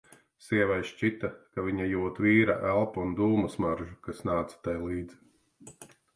Sievai 0.43 0.77
šķita, 0.91 1.29
ka 1.57 1.65
viņa 1.67 1.87
jūt 1.89 2.21
vīra 2.27 2.57
elpu 2.71 3.05
un 3.09 3.13
dūmu 3.21 3.53
smaržu, 3.59 3.89
kas 4.09 4.27
nāca 4.31 4.61
tai 4.69 4.77
līdz. 4.89 5.95